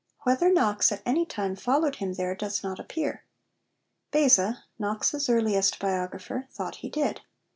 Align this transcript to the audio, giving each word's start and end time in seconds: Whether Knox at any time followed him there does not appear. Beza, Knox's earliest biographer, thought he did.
Whether 0.23 0.51
Knox 0.51 0.91
at 0.91 1.03
any 1.05 1.27
time 1.27 1.55
followed 1.55 1.97
him 1.97 2.13
there 2.13 2.33
does 2.33 2.63
not 2.63 2.79
appear. 2.79 3.23
Beza, 4.09 4.63
Knox's 4.79 5.29
earliest 5.29 5.77
biographer, 5.77 6.47
thought 6.49 6.77
he 6.77 6.89
did. 6.89 7.21